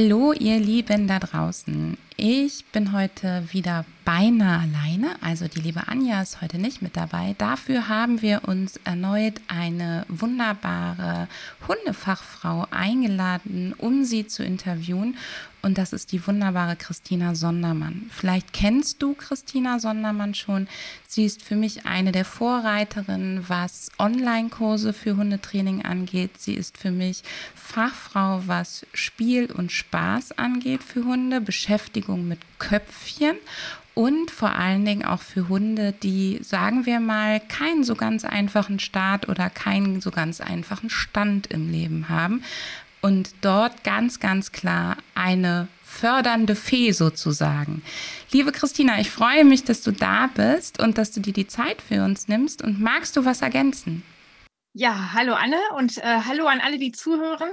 [0.00, 1.98] Hallo, ihr Lieben da draußen.
[2.16, 7.34] Ich bin heute wieder beinahe alleine, also die liebe Anja ist heute nicht mit dabei.
[7.36, 11.26] Dafür haben wir uns erneut eine wunderbare
[11.66, 15.16] Hundefachfrau eingeladen, um sie zu interviewen.
[15.60, 18.10] Und das ist die wunderbare Christina Sondermann.
[18.10, 20.68] Vielleicht kennst du Christina Sondermann schon.
[21.06, 26.38] Sie ist für mich eine der Vorreiterinnen, was Online-Kurse für Hundetraining angeht.
[26.38, 27.22] Sie ist für mich
[27.54, 33.36] Fachfrau, was Spiel und Spaß angeht für Hunde, Beschäftigung mit Köpfchen
[33.98, 38.78] und vor allen Dingen auch für Hunde, die, sagen wir mal, keinen so ganz einfachen
[38.78, 42.44] Start oder keinen so ganz einfachen Stand im Leben haben,
[43.00, 47.82] und dort ganz, ganz klar eine fördernde Fee sozusagen.
[48.30, 51.82] Liebe Christina, ich freue mich, dass du da bist und dass du dir die Zeit
[51.82, 52.62] für uns nimmst.
[52.62, 54.02] Und magst du was ergänzen?
[54.74, 57.50] Ja, hallo Anne und äh, hallo an alle, die zuhören.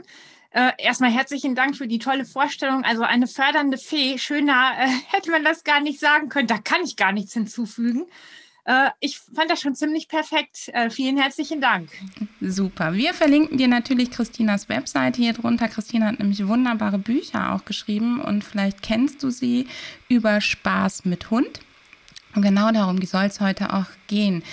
[0.52, 2.84] Äh, erstmal herzlichen Dank für die tolle Vorstellung.
[2.84, 6.48] Also eine fördernde Fee, schöner äh, hätte man das gar nicht sagen können.
[6.48, 8.06] Da kann ich gar nichts hinzufügen.
[8.66, 10.70] Äh, ich fand das schon ziemlich perfekt.
[10.74, 11.90] Äh, vielen herzlichen Dank.
[12.42, 12.94] Super.
[12.94, 15.68] Wir verlinken dir natürlich Christinas Webseite hier drunter.
[15.68, 19.68] Christina hat nämlich wunderbare Bücher auch geschrieben und vielleicht kennst du sie
[20.10, 21.62] über Spaß mit Hund.
[22.36, 24.44] Und genau darum soll es heute auch gehen.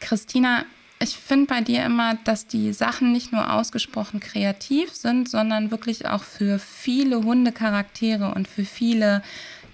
[0.00, 0.64] Christina,
[0.98, 6.06] ich finde bei dir immer, dass die Sachen nicht nur ausgesprochen kreativ sind, sondern wirklich
[6.06, 9.22] auch für viele Hundecharaktere und für viele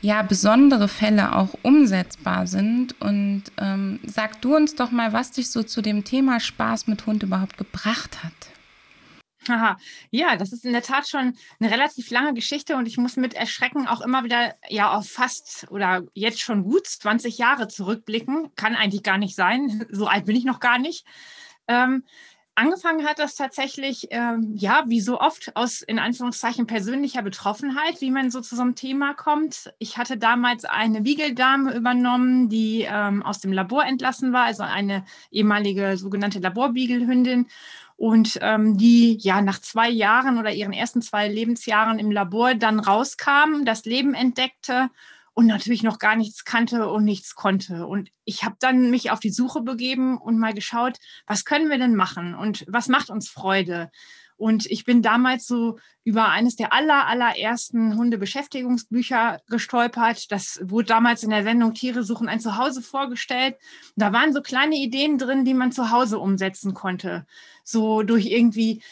[0.03, 3.01] ja besondere Fälle auch umsetzbar sind.
[3.01, 7.07] Und ähm, sag du uns doch mal, was dich so zu dem Thema Spaß mit
[7.07, 8.33] Hund überhaupt gebracht hat.
[9.49, 9.77] Aha.
[10.11, 13.35] Ja, das ist in der Tat schon eine relativ lange Geschichte und ich muss mit
[13.35, 18.55] Erschrecken auch immer wieder ja auf fast oder jetzt schon gut 20 Jahre zurückblicken.
[18.55, 19.85] Kann eigentlich gar nicht sein.
[19.91, 21.05] So alt bin ich noch gar nicht.
[21.67, 22.05] Ähm,
[22.55, 28.11] Angefangen hat das tatsächlich, ähm, ja, wie so oft aus in Anführungszeichen persönlicher Betroffenheit, wie
[28.11, 29.73] man so zu so einem Thema kommt.
[29.79, 35.03] Ich hatte damals eine Wiegeldame übernommen, die ähm, aus dem Labor entlassen war, also eine
[35.31, 37.47] ehemalige sogenannte Laborbiegelhündin
[37.97, 42.81] und ähm, die ja nach zwei Jahren oder ihren ersten zwei Lebensjahren im Labor dann
[42.81, 44.91] rauskam, das Leben entdeckte
[45.35, 47.87] und natürlich noch gar nichts kannte und nichts konnte.
[47.87, 51.79] Und ich habe dann mich auf die Suche begeben und mal geschaut, was können wir
[51.79, 53.91] denn machen und was macht uns Freude?
[54.37, 60.33] Und ich bin damals so über eines der aller, allerersten Hundebeschäftigungsbücher gestolpert.
[60.33, 63.57] Das wurde damals in der Sendung Tiere suchen ein Zuhause vorgestellt.
[63.95, 67.25] Da waren so kleine Ideen drin, die man zu Hause umsetzen konnte.
[67.63, 68.83] So durch irgendwie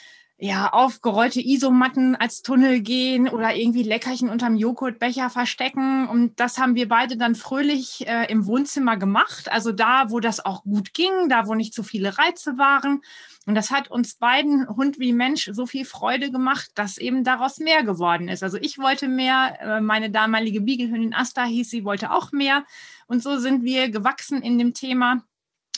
[0.42, 6.08] ja, aufgerollte Isomatten als Tunnel gehen oder irgendwie Leckerchen unterm Joghurtbecher verstecken.
[6.08, 9.52] Und das haben wir beide dann fröhlich äh, im Wohnzimmer gemacht.
[9.52, 13.02] Also da, wo das auch gut ging, da, wo nicht so viele Reize waren.
[13.44, 17.58] Und das hat uns beiden, Hund wie Mensch, so viel Freude gemacht, dass eben daraus
[17.58, 18.42] mehr geworden ist.
[18.42, 22.64] Also ich wollte mehr, äh, meine damalige Biegelhündin Asta hieß, sie wollte auch mehr.
[23.06, 25.22] Und so sind wir gewachsen in dem Thema.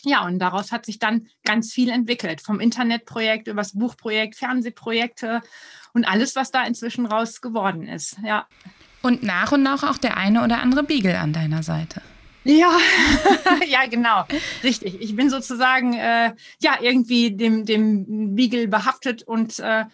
[0.04, 2.40] Ja, und daraus hat sich dann ganz viel entwickelt.
[2.40, 5.40] Vom Internetprojekt über das Buchprojekt, Fernsehprojekte
[5.92, 8.16] und alles, was da inzwischen raus geworden ist.
[8.24, 8.46] Ja.
[9.02, 12.02] Und nach und nach auch der eine oder andere Beagle an deiner Seite.
[12.44, 12.76] Ja,
[13.68, 14.24] ja, genau,
[14.64, 15.00] richtig.
[15.00, 19.84] Ich bin sozusagen äh, ja irgendwie dem, dem Beagle behaftet und äh,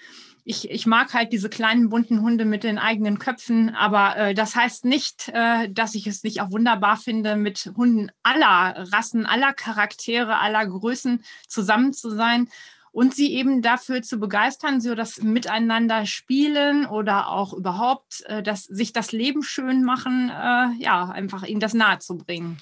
[0.48, 4.56] ich, ich mag halt diese kleinen bunten Hunde mit den eigenen Köpfen, aber äh, das
[4.56, 9.52] heißt nicht, äh, dass ich es nicht auch wunderbar finde, mit Hunden aller Rassen, aller
[9.52, 12.48] Charaktere, aller Größen zusammen zu sein
[12.92, 18.64] und sie eben dafür zu begeistern, so das Miteinander spielen oder auch überhaupt äh, das,
[18.64, 22.56] sich das Leben schön machen, äh, ja, einfach ihnen das nahe zu bringen.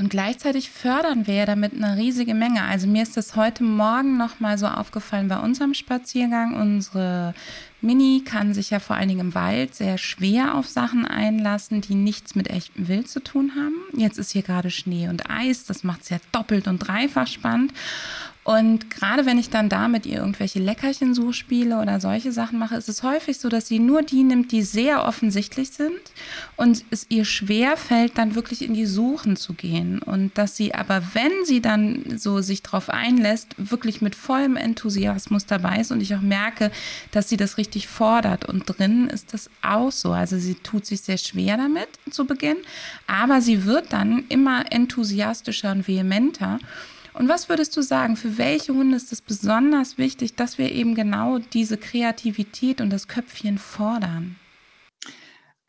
[0.00, 2.62] Und gleichzeitig fördern wir ja damit eine riesige Menge.
[2.62, 6.54] Also mir ist das heute Morgen noch mal so aufgefallen bei unserem Spaziergang.
[6.54, 7.34] Unsere
[7.82, 11.94] Mini kann sich ja vor allen Dingen im Wald sehr schwer auf Sachen einlassen, die
[11.94, 13.76] nichts mit echtem Wild zu tun haben.
[13.94, 15.66] Jetzt ist hier gerade Schnee und Eis.
[15.66, 17.74] Das macht es ja doppelt und dreifach spannend.
[18.42, 22.58] Und gerade wenn ich dann da mit ihr irgendwelche Leckerchen so spiele oder solche Sachen
[22.58, 26.00] mache, ist es häufig so, dass sie nur die nimmt, die sehr offensichtlich sind
[26.56, 30.00] und es ihr schwer fällt, dann wirklich in die Suchen zu gehen.
[30.00, 35.44] Und dass sie aber, wenn sie dann so sich drauf einlässt, wirklich mit vollem Enthusiasmus
[35.44, 36.70] dabei ist und ich auch merke,
[37.10, 38.46] dass sie das richtig fordert.
[38.46, 40.12] Und drin ist das auch so.
[40.12, 42.56] Also sie tut sich sehr schwer damit zu Beginn,
[43.06, 46.58] aber sie wird dann immer enthusiastischer und vehementer.
[47.12, 50.94] Und was würdest du sagen, für welche Hunde ist es besonders wichtig, dass wir eben
[50.94, 54.36] genau diese Kreativität und das Köpfchen fordern?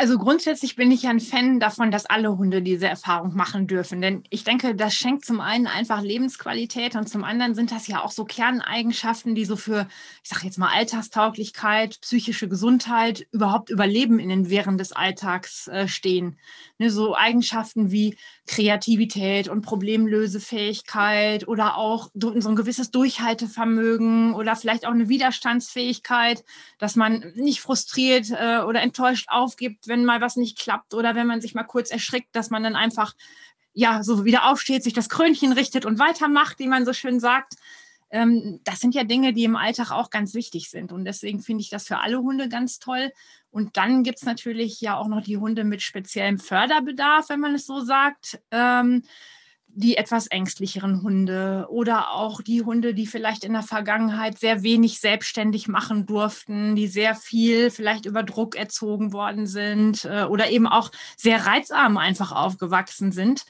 [0.02, 4.02] Also grundsätzlich bin ich ja ein Fan davon, dass alle Hunde diese Erfahrung machen dürfen.
[4.02, 8.04] Denn ich denke, das schenkt zum einen einfach Lebensqualität und zum anderen sind das ja
[8.04, 9.88] auch so Kerneigenschaften, die so für,
[10.24, 15.88] ich sage jetzt mal, Alltagstauglichkeit, psychische Gesundheit, überhaupt Überleben in den Wehren des Alltags äh,
[15.88, 16.40] stehen.
[16.80, 24.88] Ne, so Eigenschaften wie Kreativität und Problemlösefähigkeit oder auch so ein gewisses Durchhaltevermögen oder vielleicht
[24.88, 26.44] auch eine Widerstandsfähigkeit,
[26.80, 31.28] dass man nicht frustriert äh, oder enttäuscht aufgibt, wenn mal was nicht klappt oder wenn
[31.28, 33.14] man sich mal kurz erschrickt, dass man dann einfach
[33.74, 37.56] ja so wieder aufsteht, sich das Krönchen richtet und weitermacht, wie man so schön sagt.
[38.10, 40.92] Ähm, das sind ja Dinge, die im Alltag auch ganz wichtig sind.
[40.92, 43.12] Und deswegen finde ich das für alle Hunde ganz toll.
[43.52, 47.56] Und dann gibt es natürlich ja auch noch die Hunde mit speziellem Förderbedarf, wenn man
[47.56, 48.40] es so sagt.
[48.52, 49.04] Ähm,
[49.74, 55.00] die etwas ängstlicheren Hunde oder auch die Hunde, die vielleicht in der Vergangenheit sehr wenig
[55.00, 60.68] selbstständig machen durften, die sehr viel vielleicht über Druck erzogen worden sind äh, oder eben
[60.68, 63.46] auch sehr reizarm einfach aufgewachsen sind.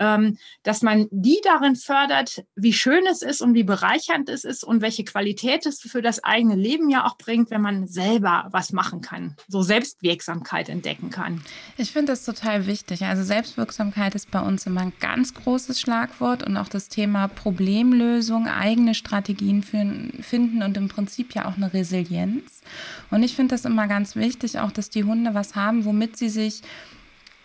[0.00, 4.64] Ähm, dass man die darin fördert, wie schön es ist und wie bereichernd es ist
[4.64, 8.72] und welche Qualität es für das eigene Leben ja auch bringt, wenn man selber was
[8.72, 11.42] machen kann, so Selbstwirksamkeit entdecken kann.
[11.76, 13.04] Ich finde das total wichtig.
[13.04, 18.48] Also Selbstwirksamkeit ist bei uns immer ein ganz großes Schlagwort und auch das Thema Problemlösung,
[18.48, 22.62] eigene Strategien finden und im Prinzip ja auch eine Resilienz.
[23.10, 26.28] Und ich finde das immer ganz wichtig, auch dass die Hunde was haben, womit sie
[26.28, 26.62] sich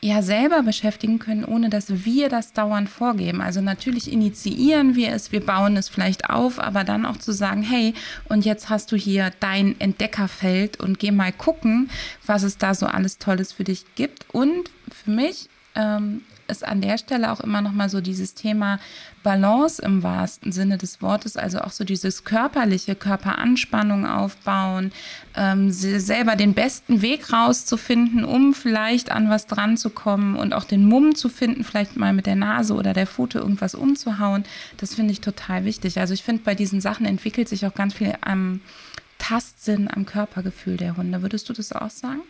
[0.06, 3.42] ja selber beschäftigen können, ohne dass wir das dauernd vorgeben.
[3.42, 7.64] Also natürlich initiieren wir es, wir bauen es vielleicht auf, aber dann auch zu sagen,
[7.64, 7.94] hey,
[8.30, 11.90] und jetzt hast du hier dein Entdeckerfeld und geh mal gucken,
[12.26, 14.28] was es da so alles Tolles für dich gibt.
[14.32, 18.80] Und für mich ähm, ist an der Stelle auch immer noch mal so dieses Thema
[19.24, 24.92] Balance im wahrsten Sinne des Wortes, also auch so dieses körperliche, Körperanspannung aufbauen,
[25.36, 30.64] ähm, selber den besten Weg rauszufinden, um vielleicht an was dran zu kommen und auch
[30.64, 34.44] den Mumm zu finden, vielleicht mal mit der Nase oder der Pfote irgendwas umzuhauen.
[34.78, 36.00] Das finde ich total wichtig.
[36.00, 38.62] Also ich finde, bei diesen Sachen entwickelt sich auch ganz viel am
[39.18, 41.22] Tastsinn, am Körpergefühl der Hunde.
[41.22, 42.22] Würdest du das auch sagen?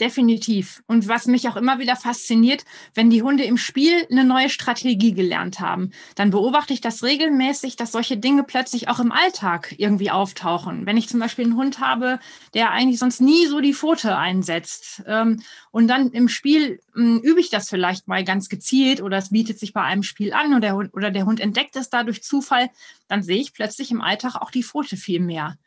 [0.00, 0.82] Definitiv.
[0.86, 2.64] Und was mich auch immer wieder fasziniert,
[2.94, 7.76] wenn die Hunde im Spiel eine neue Strategie gelernt haben, dann beobachte ich das regelmäßig,
[7.76, 10.86] dass solche Dinge plötzlich auch im Alltag irgendwie auftauchen.
[10.86, 12.18] Wenn ich zum Beispiel einen Hund habe,
[12.54, 17.40] der eigentlich sonst nie so die Pfote einsetzt ähm, und dann im Spiel ähm, übe
[17.40, 20.60] ich das vielleicht mal ganz gezielt oder es bietet sich bei einem Spiel an oder
[20.60, 22.70] der Hund, oder der Hund entdeckt es da durch Zufall,
[23.06, 25.58] dann sehe ich plötzlich im Alltag auch die Pfote viel mehr.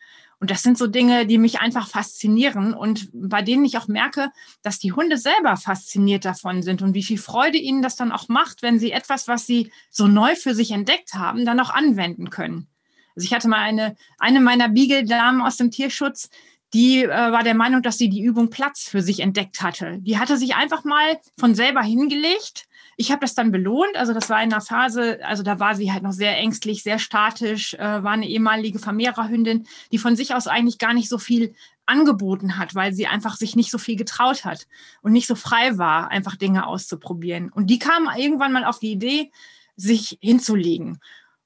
[0.44, 4.30] Und das sind so Dinge, die mich einfach faszinieren und bei denen ich auch merke,
[4.62, 8.28] dass die Hunde selber fasziniert davon sind und wie viel Freude ihnen das dann auch
[8.28, 12.30] macht, wenn sie etwas, was sie so neu für sich entdeckt haben, dann auch anwenden
[12.30, 12.68] können.
[13.16, 16.30] Also ich hatte mal eine, eine meiner Beagle-Damen aus dem Tierschutz,
[16.74, 20.00] die äh, war der Meinung, dass sie die Übung Platz für sich entdeckt hatte.
[20.02, 22.66] Die hatte sich einfach mal von selber hingelegt
[22.98, 23.96] ich habe das dann belohnt.
[23.96, 27.00] Also das war in einer Phase, also da war sie halt noch sehr ängstlich, sehr
[27.00, 31.54] statisch, äh, war eine ehemalige Vermehrerhündin, die von sich aus eigentlich gar nicht so viel
[31.86, 34.68] angeboten hat, weil sie einfach sich nicht so viel getraut hat
[35.02, 37.50] und nicht so frei war, einfach Dinge auszuprobieren.
[37.50, 39.32] Und die kam irgendwann mal auf die Idee,
[39.76, 41.00] sich hinzulegen.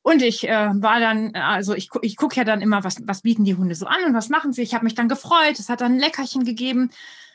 [0.07, 3.43] Und ich äh, war dann, also ich, ich gucke ja dann immer, was, was bieten
[3.43, 4.61] die Hunde so an und was machen sie.
[4.61, 6.91] Ich habe mich dann gefreut, es hat dann ein Leckerchen gegeben.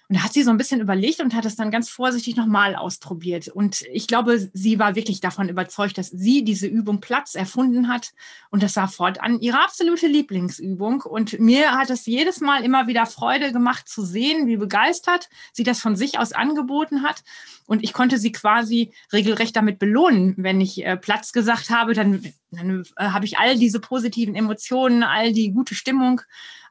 [0.09, 2.75] Und da hat sie so ein bisschen überlegt und hat es dann ganz vorsichtig nochmal
[2.75, 3.49] ausprobiert.
[3.49, 8.13] Und ich glaube, sie war wirklich davon überzeugt, dass sie diese Übung Platz erfunden hat.
[8.51, 11.03] Und das war fortan ihre absolute Lieblingsübung.
[11.03, 15.63] Und mir hat es jedes Mal immer wieder Freude gemacht zu sehen, wie begeistert sie
[15.65, 17.23] das von sich aus angeboten hat.
[17.67, 20.35] Und ich konnte sie quasi regelrecht damit belohnen.
[20.37, 25.05] Wenn ich äh, Platz gesagt habe, dann, dann äh, habe ich all diese positiven Emotionen,
[25.05, 26.21] all die gute Stimmung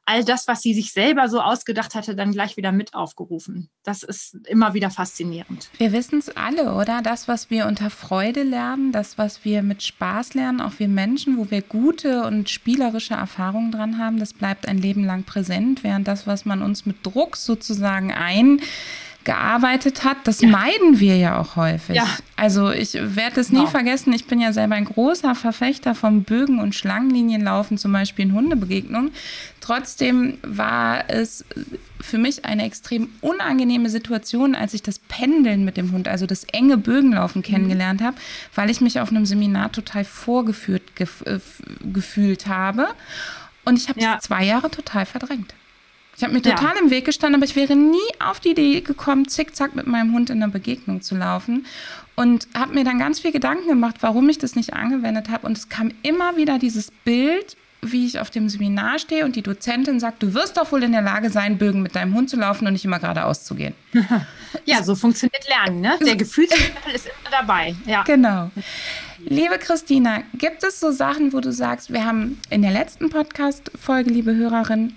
[0.05, 3.69] all das, was sie sich selber so ausgedacht hatte, dann gleich wieder mit aufgerufen.
[3.83, 5.69] Das ist immer wieder faszinierend.
[5.77, 7.01] Wir wissen es alle, oder?
[7.01, 11.37] Das, was wir unter Freude lernen, das, was wir mit Spaß lernen, auch wir Menschen,
[11.37, 16.07] wo wir gute und spielerische Erfahrungen dran haben, das bleibt ein Leben lang präsent, während
[16.07, 18.61] das, was man uns mit Druck sozusagen ein
[19.23, 20.49] gearbeitet hat, das ja.
[20.49, 21.95] meiden wir ja auch häufig.
[21.95, 22.07] Ja.
[22.35, 23.69] Also ich werde es nie genau.
[23.69, 28.33] vergessen, ich bin ja selber ein großer Verfechter vom Bögen- und Schlangenlinienlaufen, zum Beispiel in
[28.33, 29.11] Hundebegegnungen.
[29.59, 31.45] Trotzdem war es
[31.99, 36.45] für mich eine extrem unangenehme Situation, als ich das Pendeln mit dem Hund, also das
[36.45, 37.45] enge Bögenlaufen mhm.
[37.45, 38.17] kennengelernt habe,
[38.55, 41.39] weil ich mich auf einem Seminar total vorgeführt gef äh,
[41.83, 42.87] gefühlt habe.
[43.65, 44.19] Und ich habe ja.
[44.19, 45.53] zwei Jahre total verdrängt.
[46.17, 46.81] Ich habe mir total ja.
[46.81, 50.29] im Weg gestanden, aber ich wäre nie auf die Idee gekommen, zickzack mit meinem Hund
[50.29, 51.65] in einer Begegnung zu laufen.
[52.15, 55.47] Und habe mir dann ganz viel Gedanken gemacht, warum ich das nicht angewendet habe.
[55.47, 59.41] Und es kam immer wieder dieses Bild, wie ich auf dem Seminar stehe und die
[59.41, 62.37] Dozentin sagt, du wirst doch wohl in der Lage sein, Bögen mit deinem Hund zu
[62.37, 63.73] laufen und nicht immer geradeaus zu gehen.
[64.65, 65.81] ja, so funktioniert Lernen.
[65.81, 65.97] Ne?
[66.05, 67.75] Der Gefühlslevel ist immer dabei.
[67.85, 68.03] Ja.
[68.03, 68.51] Genau.
[69.25, 74.11] Liebe Christina, gibt es so Sachen, wo du sagst, wir haben in der letzten Podcast-Folge,
[74.11, 74.93] liebe Hörerin,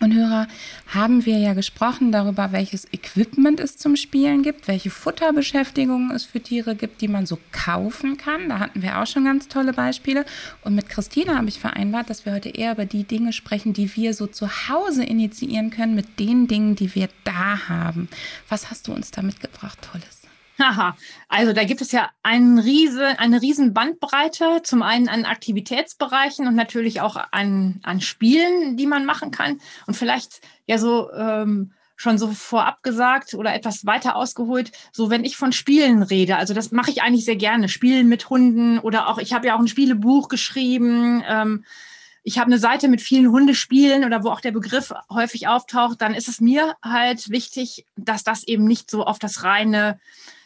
[0.00, 0.48] und Hörer,
[0.88, 6.40] haben wir ja gesprochen darüber, welches Equipment es zum Spielen gibt, welche Futterbeschäftigungen es für
[6.40, 8.48] Tiere gibt, die man so kaufen kann.
[8.48, 10.24] Da hatten wir auch schon ganz tolle Beispiele.
[10.62, 13.94] Und mit Christina habe ich vereinbart, dass wir heute eher über die Dinge sprechen, die
[13.94, 18.08] wir so zu Hause initiieren können mit den Dingen, die wir da haben.
[18.48, 20.19] Was hast du uns da mitgebracht, Tolles?
[20.60, 20.96] Haha,
[21.28, 26.54] also da gibt es ja einen riese, eine riesen Bandbreite, zum einen an Aktivitätsbereichen und
[26.54, 29.60] natürlich auch an, an Spielen, die man machen kann.
[29.86, 35.22] Und vielleicht ja so ähm, schon so vorab gesagt oder etwas weiter ausgeholt, so wenn
[35.22, 39.08] ich von Spielen rede, also das mache ich eigentlich sehr gerne, Spielen mit Hunden oder
[39.08, 41.22] auch, ich habe ja auch ein Spielebuch geschrieben.
[41.28, 41.64] Ähm,
[42.22, 46.14] ich habe eine Seite mit vielen Hundespielen oder wo auch der Begriff häufig auftaucht, dann
[46.14, 49.98] ist es mir halt wichtig, dass das eben nicht so auf das reine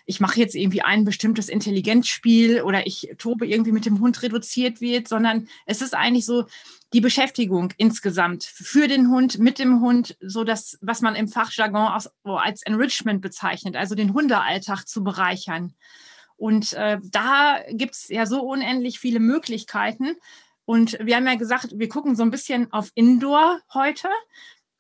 [0.07, 4.81] ich mache jetzt irgendwie ein bestimmtes Intelligenzspiel oder ich tobe irgendwie mit dem Hund reduziert
[4.81, 6.45] wird, sondern es ist eigentlich so
[6.93, 11.89] die Beschäftigung insgesamt für den Hund, mit dem Hund, so das, was man im Fachjargon
[11.89, 15.75] als, als Enrichment bezeichnet, also den Hundealltag zu bereichern.
[16.37, 20.17] Und äh, da gibt es ja so unendlich viele Möglichkeiten.
[20.67, 24.09] Und wir haben ja gesagt, wir gucken so ein bisschen auf Indoor heute.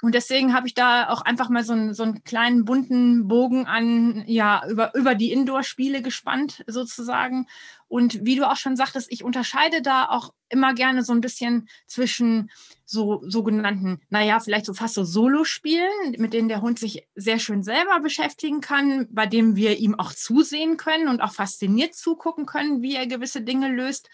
[0.02, 3.66] Und deswegen habe ich da auch einfach mal so einen, so einen kleinen bunten Bogen
[3.66, 7.46] an, ja, über, über die Indoor-Spiele gespannt, sozusagen.
[7.86, 11.68] Und wie du auch schon sagtest, ich unterscheide da auch immer gerne so ein bisschen
[11.86, 12.50] zwischen
[12.84, 17.62] so sogenannten, naja, vielleicht so fast so Solo-Spielen, mit denen der Hund sich sehr schön
[17.62, 22.82] selber beschäftigen kann, bei dem wir ihm auch zusehen können und auch fasziniert zugucken können,
[22.82, 24.10] wie er gewisse Dinge löst.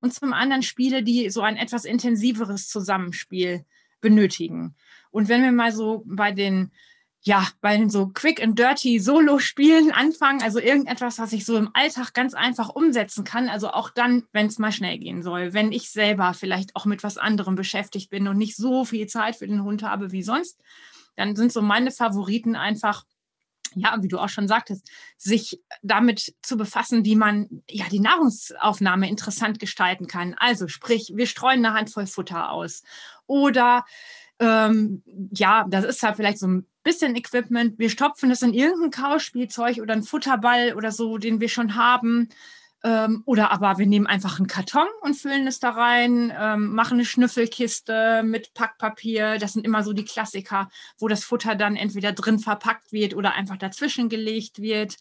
[0.00, 3.64] Und zum anderen Spiele, die so ein etwas intensiveres Zusammenspiel
[4.00, 4.74] benötigen.
[5.10, 6.70] Und wenn wir mal so bei den
[7.22, 11.70] ja, bei den so quick and dirty Solo-Spielen anfangen, also irgendetwas, was ich so im
[11.74, 15.72] Alltag ganz einfach umsetzen kann, also auch dann, wenn es mal schnell gehen soll, wenn
[15.72, 19.48] ich selber vielleicht auch mit was anderem beschäftigt bin und nicht so viel Zeit für
[19.48, 20.60] den Hund habe wie sonst,
[21.16, 23.04] dann sind so meine Favoriten einfach
[23.74, 24.88] ja, wie du auch schon sagtest,
[25.18, 30.34] sich damit zu befassen, wie man ja die Nahrungsaufnahme interessant gestalten kann.
[30.38, 32.82] Also sprich, wir streuen eine Handvoll Futter aus
[33.26, 33.84] oder
[34.40, 35.02] ähm,
[35.32, 37.78] ja, das ist halt vielleicht so ein bisschen Equipment.
[37.78, 42.28] Wir stopfen es in irgendein Kauspielzeug oder ein Futterball oder so, den wir schon haben.
[42.84, 46.94] Ähm, oder aber wir nehmen einfach einen Karton und füllen es da rein, ähm, machen
[46.94, 49.38] eine Schnüffelkiste mit Packpapier.
[49.38, 53.34] Das sind immer so die Klassiker, wo das Futter dann entweder drin verpackt wird oder
[53.34, 54.96] einfach dazwischen gelegt wird.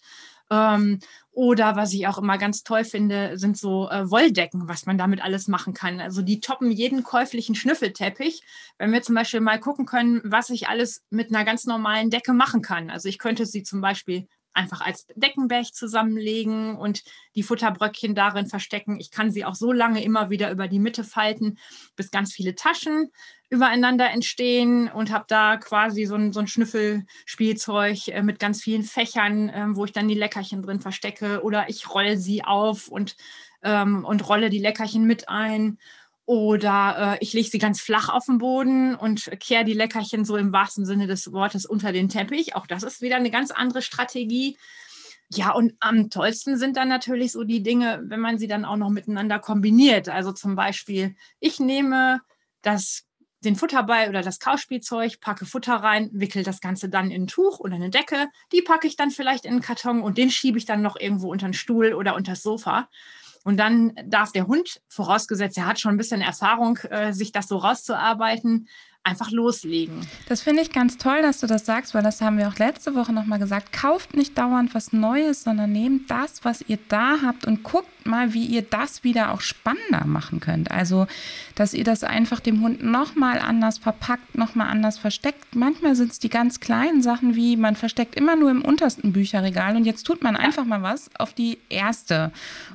[0.50, 1.00] Ähm,
[1.38, 5.24] oder was ich auch immer ganz toll finde, sind so äh, Wolldecken, was man damit
[5.24, 6.00] alles machen kann.
[6.00, 8.42] Also die toppen jeden käuflichen Schnüffelteppich.
[8.80, 12.34] Wenn wir zum Beispiel mal gucken können, was ich alles mit einer ganz normalen Decke
[12.34, 12.90] machen kann.
[12.90, 14.28] Also ich könnte sie zum Beispiel
[14.58, 17.04] einfach als Deckenberg zusammenlegen und
[17.36, 19.00] die Futterbröckchen darin verstecken.
[19.00, 21.58] Ich kann sie auch so lange immer wieder über die Mitte falten,
[21.96, 23.12] bis ganz viele Taschen
[23.50, 28.84] übereinander entstehen und habe da quasi so ein, so ein Schnüffelspielzeug äh, mit ganz vielen
[28.84, 33.16] Fächern, äh, wo ich dann die Leckerchen drin verstecke oder ich rolle sie auf und,
[33.64, 35.78] ähm, und rolle die Leckerchen mit ein.
[36.28, 40.36] Oder äh, ich lege sie ganz flach auf den Boden und kehre die Leckerchen so
[40.36, 42.54] im wahrsten Sinne des Wortes unter den Teppich.
[42.54, 44.58] Auch das ist wieder eine ganz andere Strategie.
[45.32, 48.76] Ja, und am tollsten sind dann natürlich so die Dinge, wenn man sie dann auch
[48.76, 50.10] noch miteinander kombiniert.
[50.10, 52.20] Also zum Beispiel, ich nehme
[52.62, 53.06] das
[53.46, 57.60] den Futterball oder das Kauspielzeug, packe Futter rein, wickel das Ganze dann in ein Tuch
[57.60, 58.28] oder eine Decke.
[58.52, 61.32] Die packe ich dann vielleicht in einen Karton und den schiebe ich dann noch irgendwo
[61.32, 62.90] unter den Stuhl oder unter das Sofa.
[63.48, 67.48] Und dann darf der Hund, vorausgesetzt, er hat schon ein bisschen Erfahrung, äh, sich das
[67.48, 68.68] so rauszuarbeiten,
[69.08, 70.02] einfach loslegen.
[70.28, 72.94] Das finde ich ganz toll, dass du das sagst, weil das haben wir auch letzte
[72.94, 73.72] Woche nochmal gesagt.
[73.72, 78.34] Kauft nicht dauernd was Neues, sondern nehmt das, was ihr da habt und guckt mal,
[78.34, 80.72] wie ihr das wieder auch spannender machen könnt.
[80.72, 81.08] Also,
[81.56, 85.56] dass ihr das einfach dem Hund nochmal anders verpackt, nochmal anders versteckt.
[85.56, 89.76] Manchmal sind es die ganz kleinen Sachen, wie man versteckt immer nur im untersten Bücherregal
[89.76, 92.32] und jetzt tut man einfach mal was auf die erste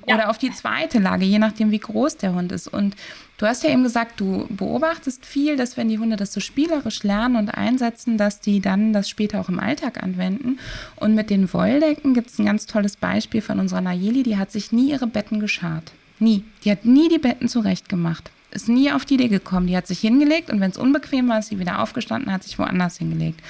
[0.07, 0.15] ja.
[0.15, 2.69] oder auf die zweite Lage, je nachdem, wie groß der Hund ist.
[2.69, 2.97] Und
[3.43, 7.03] Du hast ja eben gesagt, du beobachtest viel, dass wenn die Hunde das so spielerisch
[7.03, 10.61] lernen und einsetzen, dass die dann das später auch im Alltag anwenden.
[10.95, 14.53] Und mit den Wolldecken gibt es ein ganz tolles Beispiel von unserer Nayeli, die hat
[14.53, 15.91] sich nie ihre Betten geschart.
[16.21, 16.45] Nie.
[16.63, 18.31] Die hat nie die Betten zurecht gemacht.
[18.53, 19.67] Ist nie auf die Idee gekommen.
[19.67, 22.61] Die hat sich hingelegt und wenn es unbequem war, ist sie wieder aufgestanden, hat sich
[22.61, 23.41] woanders hingelegt.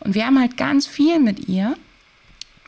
[0.00, 1.76] Und wir haben halt ganz viel mit ihr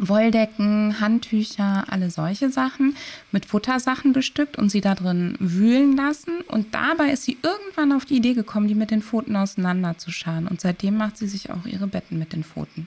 [0.08, 2.96] Wolldecken, Handtücher, alle solche Sachen
[3.30, 6.40] mit Futtersachen bestückt und sie da drin wühlen lassen.
[6.42, 10.48] Und dabei ist sie irgendwann auf die Idee gekommen, die mit den Pfoten auseinanderzuscharen.
[10.48, 12.84] Und seitdem macht sie sich auch ihre Betten mit den Pfoten.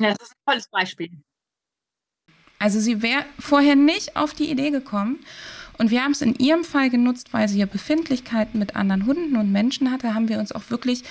[0.00, 1.10] Ja, das ist ein tolles Beispiel.
[2.58, 5.18] Also sie wäre vorher nicht auf die Idee gekommen.
[5.78, 9.36] Und wir haben es in ihrem Fall genutzt, weil sie ja Befindlichkeiten mit anderen Hunden
[9.36, 11.02] und Menschen hatte, haben wir uns auch wirklich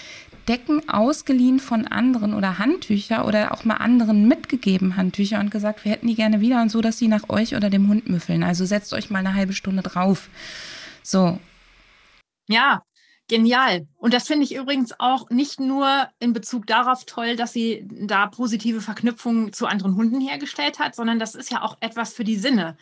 [0.47, 5.91] Decken ausgeliehen von anderen oder Handtücher oder auch mal anderen mitgegeben Handtücher und gesagt, wir
[5.91, 8.43] hätten die gerne wieder und so, dass sie nach euch oder dem Hund müffeln.
[8.43, 10.29] Also setzt euch mal eine halbe Stunde drauf.
[11.03, 11.39] So.
[12.47, 12.83] Ja,
[13.27, 13.87] genial.
[13.97, 18.27] Und das finde ich übrigens auch nicht nur in Bezug darauf toll, dass sie da
[18.27, 22.37] positive Verknüpfungen zu anderen Hunden hergestellt hat, sondern das ist ja auch etwas für die
[22.37, 22.77] Sinne.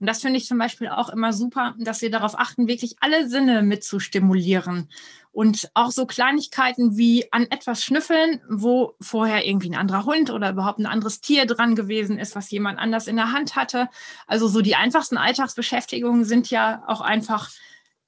[0.00, 3.28] Und das finde ich zum Beispiel auch immer super, dass wir darauf achten, wirklich alle
[3.28, 4.88] Sinne mitzustimulieren.
[5.32, 10.50] Und auch so Kleinigkeiten wie an etwas schnüffeln, wo vorher irgendwie ein anderer Hund oder
[10.50, 13.88] überhaupt ein anderes Tier dran gewesen ist, was jemand anders in der Hand hatte.
[14.26, 17.50] Also so die einfachsten Alltagsbeschäftigungen sind ja auch einfach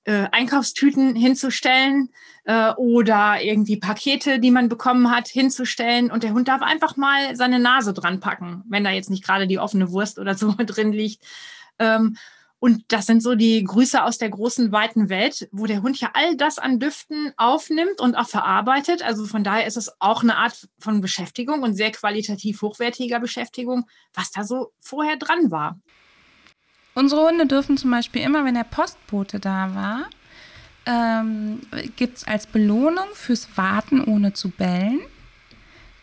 [0.05, 2.11] äh, Einkaufstüten hinzustellen
[2.45, 6.11] äh, oder irgendwie Pakete, die man bekommen hat, hinzustellen.
[6.11, 9.47] Und der Hund darf einfach mal seine Nase dran packen, wenn da jetzt nicht gerade
[9.47, 11.25] die offene Wurst oder so drin liegt.
[11.79, 12.17] Ähm,
[12.63, 16.11] und das sind so die Grüße aus der großen, weiten Welt, wo der Hund ja
[16.15, 19.03] all das an Düften aufnimmt und auch verarbeitet.
[19.03, 23.87] Also von daher ist es auch eine Art von Beschäftigung und sehr qualitativ hochwertiger Beschäftigung,
[24.15, 25.81] was da so vorher dran war.
[26.95, 30.09] Unsere Hunde dürfen zum Beispiel immer, wenn der Postbote da war,
[30.87, 31.63] ähm,
[31.97, 35.01] gibt es als Belohnung fürs Warten ohne zu bellen,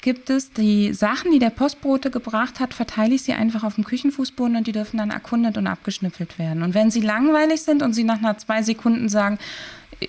[0.02, 3.84] gibt es die Sachen, die der Postbote gebracht hat, verteile ich sie einfach auf dem
[3.84, 6.64] Küchenfußboden und die dürfen dann erkundet und abgeschnüffelt werden.
[6.64, 9.40] Und wenn sie langweilig sind und sie nach einer zwei Sekunden sagen,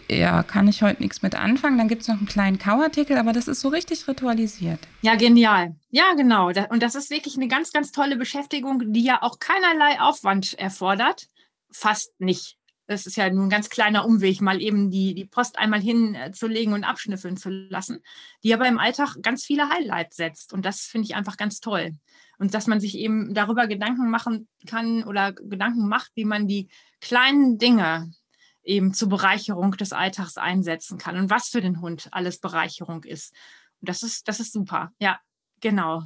[0.09, 3.33] ja, kann ich heute nichts mit anfangen, dann gibt es noch einen kleinen Kauartikel, aber
[3.33, 4.79] das ist so richtig ritualisiert.
[5.03, 5.75] Ja, genial.
[5.91, 6.53] Ja, genau.
[6.69, 11.27] Und das ist wirklich eine ganz, ganz tolle Beschäftigung, die ja auch keinerlei Aufwand erfordert.
[11.73, 12.57] Fast nicht.
[12.91, 16.75] Es ist ja nur ein ganz kleiner Umweg, mal eben die, die Post einmal hinzulegen
[16.75, 18.03] und abschnüffeln zu lassen,
[18.43, 20.53] die aber im Alltag ganz viele Highlights setzt.
[20.53, 21.95] Und das finde ich einfach ganz toll.
[22.39, 26.69] Und dass man sich eben darüber Gedanken machen kann oder Gedanken macht, wie man die
[27.01, 28.13] kleinen Dinge
[28.65, 33.33] eben zur Bereicherung des Alltags einsetzen kann und was für den Hund alles Bereicherung ist.
[33.81, 34.93] Und das ist, das ist super.
[34.99, 35.21] Ja,
[35.61, 36.03] genau.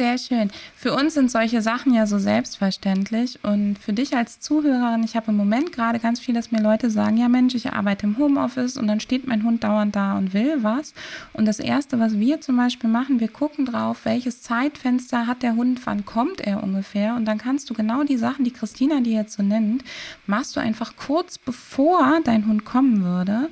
[0.00, 0.50] Sehr schön.
[0.74, 3.38] Für uns sind solche Sachen ja so selbstverständlich.
[3.42, 6.90] Und für dich als Zuhörerin, ich habe im Moment gerade ganz viel, dass mir Leute
[6.90, 10.32] sagen, ja Mensch, ich arbeite im Homeoffice und dann steht mein Hund dauernd da und
[10.32, 10.94] will was.
[11.34, 15.54] Und das Erste, was wir zum Beispiel machen, wir gucken drauf, welches Zeitfenster hat der
[15.54, 17.14] Hund, wann kommt er ungefähr.
[17.14, 19.84] Und dann kannst du genau die Sachen, die Christina dir jetzt so nennt,
[20.26, 23.50] machst du einfach kurz bevor dein Hund kommen würde.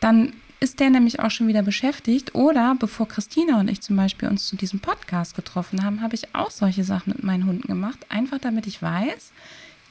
[0.00, 2.34] Dann ist der nämlich auch schon wieder beschäftigt.
[2.34, 6.34] Oder bevor Christina und ich zum Beispiel uns zu diesem Podcast getroffen haben, habe ich
[6.34, 7.98] auch solche Sachen mit meinen Hunden gemacht.
[8.08, 9.32] Einfach damit ich weiß,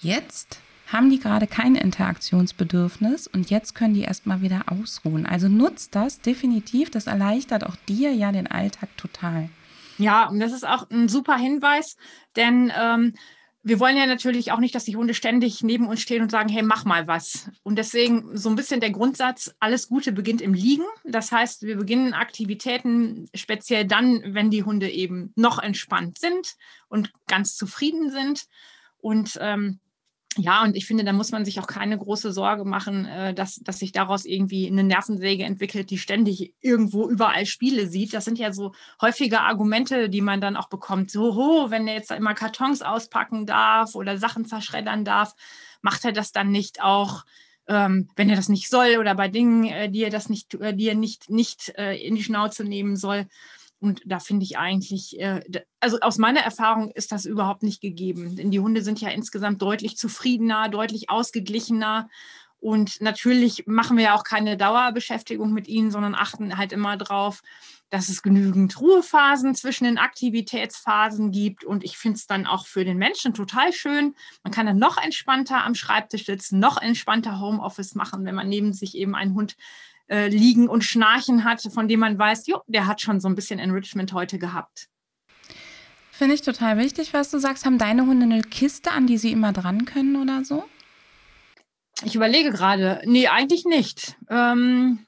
[0.01, 0.59] jetzt
[0.91, 5.25] haben die gerade kein Interaktionsbedürfnis und jetzt können die erstmal wieder ausruhen.
[5.25, 6.91] Also nutzt das definitiv.
[6.91, 9.49] Das erleichtert auch dir ja den Alltag total.
[9.97, 11.95] Ja, und das ist auch ein super Hinweis,
[12.35, 13.13] denn ähm,
[13.65, 16.49] wir wollen ja natürlich auch nicht, dass die Hunde ständig neben uns stehen und sagen,
[16.49, 17.49] hey, mach mal was.
[17.63, 20.85] Und deswegen so ein bisschen der Grundsatz, alles Gute beginnt im Liegen.
[21.03, 26.57] Das heißt, wir beginnen Aktivitäten speziell dann, wenn die Hunde eben noch entspannt sind
[26.89, 28.45] und ganz zufrieden sind.
[28.99, 29.79] Und ähm,
[30.37, 33.55] ja, und ich finde, da muss man sich auch keine große Sorge machen, äh, dass,
[33.55, 38.13] dass sich daraus irgendwie eine Nervensäge entwickelt, die ständig irgendwo überall Spiele sieht.
[38.13, 41.09] Das sind ja so häufige Argumente, die man dann auch bekommt.
[41.09, 45.33] So, ho, wenn er jetzt immer Kartons auspacken darf oder Sachen zerschreddern darf,
[45.81, 47.23] macht er das dann nicht auch,
[47.67, 50.75] ähm, wenn er das nicht soll oder bei Dingen, äh, die er das nicht, äh,
[50.75, 53.27] die er nicht, nicht in die Schnauze nehmen soll.
[53.85, 55.41] Und da finde ich eigentlich, äh,
[55.79, 58.35] also aus meiner Erfahrung ist das überhaupt nicht gegeben.
[58.35, 62.09] Denn die Hunde sind ja insgesamt deutlich zufriedener, deutlich ausgeglichener.
[62.59, 67.43] Und natürlich machen wir ja auch keine Dauerbeschäftigung mit ihnen, sondern achten halt immer drauf,
[67.91, 71.63] dass es genügend Ruhephasen zwischen den Aktivitätsphasen gibt.
[71.63, 74.15] Und ich finde es dann auch für den Menschen total schön.
[74.43, 78.73] Man kann dann noch entspannter am Schreibtisch sitzen, noch entspannter Homeoffice machen, wenn man neben
[78.73, 79.55] sich eben einen Hund
[80.07, 83.35] äh, liegen und schnarchen hat, von dem man weiß, jo, der hat schon so ein
[83.35, 84.87] bisschen Enrichment heute gehabt.
[86.11, 87.65] Finde ich total wichtig, was du sagst.
[87.65, 90.63] Haben deine Hunde eine Kiste, an die sie immer dran können oder so?
[92.03, 93.01] Ich überlege gerade.
[93.05, 94.15] Nee, eigentlich nicht.
[94.29, 95.05] Ähm,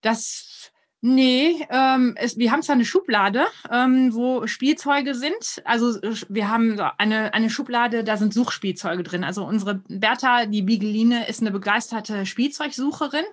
[0.00, 5.62] das, nee, ähm, es, wir haben zwar eine Schublade, ähm, wo Spielzeuge sind.
[5.64, 9.22] Also wir haben eine, eine Schublade, da sind Suchspielzeuge drin.
[9.22, 13.24] Also unsere Bertha, die Bigeline, ist eine begeisterte Spielzeugsucherin.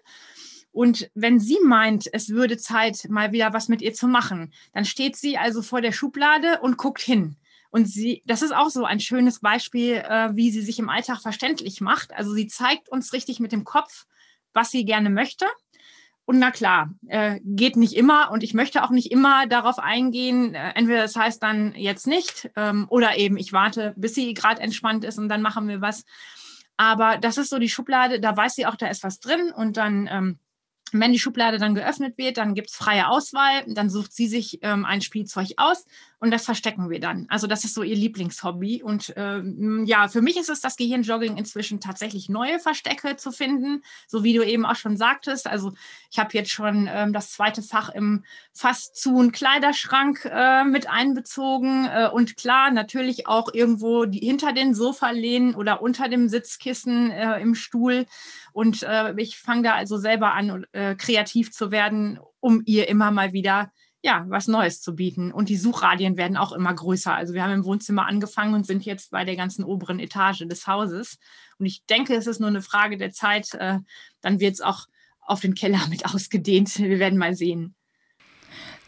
[0.78, 4.86] Und wenn sie meint, es würde Zeit, mal wieder was mit ihr zu machen, dann
[4.86, 7.36] steht sie also vor der Schublade und guckt hin.
[7.72, 11.24] Und sie, das ist auch so ein schönes Beispiel, äh, wie sie sich im Alltag
[11.24, 12.14] verständlich macht.
[12.14, 14.06] Also sie zeigt uns richtig mit dem Kopf,
[14.54, 15.48] was sie gerne möchte.
[16.26, 20.54] Und na klar, äh, geht nicht immer und ich möchte auch nicht immer darauf eingehen.
[20.54, 24.62] Äh, entweder das heißt dann jetzt nicht ähm, oder eben ich warte, bis sie gerade
[24.62, 26.06] entspannt ist und dann machen wir was.
[26.80, 29.78] Aber das ist so die Schublade, da weiß sie auch, da ist was drin und
[29.78, 30.40] dann ähm,
[30.94, 34.60] wenn die Schublade dann geöffnet wird, dann gibt es freie Auswahl, dann sucht sie sich
[34.62, 35.86] ähm, ein Spielzeug aus
[36.20, 37.28] und das verstecken wir dann.
[37.30, 38.82] Also das ist so ihr Lieblingshobby.
[38.82, 43.84] Und ähm, ja, für mich ist es das Gehirnjogging inzwischen tatsächlich neue Verstecke zu finden,
[44.08, 45.46] so wie du eben auch schon sagtest.
[45.46, 45.74] Also
[46.10, 50.90] ich habe jetzt schon ähm, das zweite Fach im fast zu einen Kleiderschrank äh, mit
[50.90, 57.12] einbezogen äh, und klar natürlich auch irgendwo die, hinter den Sofalehnen oder unter dem Sitzkissen
[57.12, 58.08] äh, im Stuhl.
[58.54, 63.12] Und äh, ich fange da also selber an, äh, kreativ zu werden, um ihr immer
[63.12, 63.72] mal wieder
[64.08, 65.34] ja, was Neues zu bieten.
[65.34, 67.14] Und die Suchradien werden auch immer größer.
[67.14, 70.66] Also wir haben im Wohnzimmer angefangen und sind jetzt bei der ganzen oberen Etage des
[70.66, 71.20] Hauses.
[71.60, 73.54] Und ich denke, es ist nur eine Frage der Zeit.
[73.56, 73.80] Äh,
[74.22, 74.88] dann wird es auch
[75.20, 76.80] auf den Keller mit ausgedehnt.
[76.80, 77.76] Wir werden mal sehen.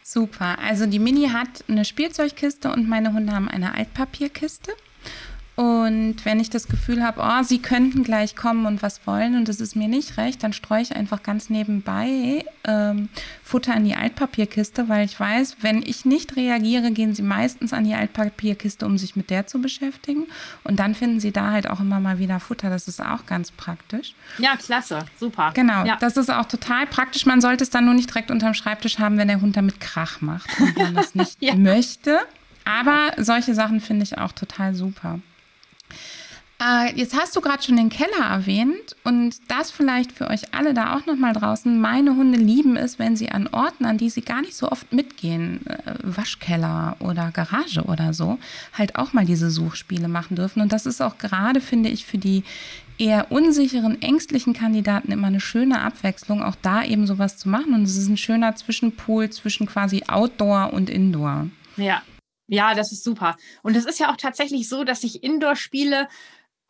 [0.02, 0.58] Super.
[0.58, 4.72] Also die Mini hat eine Spielzeugkiste und meine Hunde haben eine Altpapierkiste.
[5.90, 9.48] Und wenn ich das Gefühl habe, oh, sie könnten gleich kommen und was wollen und
[9.48, 13.08] das ist mir nicht recht, dann streue ich einfach ganz nebenbei ähm,
[13.42, 17.82] Futter in die Altpapierkiste, weil ich weiß, wenn ich nicht reagiere, gehen sie meistens an
[17.82, 20.28] die Altpapierkiste, um sich mit der zu beschäftigen.
[20.62, 22.70] Und dann finden sie da halt auch immer mal wieder Futter.
[22.70, 24.14] Das ist auch ganz praktisch.
[24.38, 25.50] Ja, klasse, super.
[25.54, 25.96] Genau, ja.
[25.98, 27.26] das ist auch total praktisch.
[27.26, 30.20] Man sollte es dann nur nicht direkt unterm Schreibtisch haben, wenn der Hund damit Krach
[30.20, 31.56] macht und man das nicht ja.
[31.56, 32.20] möchte.
[32.64, 35.18] Aber solche Sachen finde ich auch total super.
[36.60, 40.74] Äh, jetzt hast du gerade schon den Keller erwähnt und das vielleicht für euch alle
[40.74, 41.80] da auch nochmal draußen.
[41.80, 44.92] Meine Hunde lieben es, wenn sie an Orten, an die sie gar nicht so oft
[44.92, 48.38] mitgehen, äh, Waschkeller oder Garage oder so,
[48.76, 50.60] halt auch mal diese Suchspiele machen dürfen.
[50.60, 52.44] Und das ist auch gerade, finde ich, für die
[52.98, 57.72] eher unsicheren, ängstlichen Kandidaten immer eine schöne Abwechslung, auch da eben sowas zu machen.
[57.72, 61.48] Und es ist ein schöner Zwischenpol zwischen quasi Outdoor und Indoor.
[61.78, 62.02] Ja,
[62.52, 63.36] ja, das ist super.
[63.62, 66.08] Und es ist ja auch tatsächlich so, dass sich Indoor-Spiele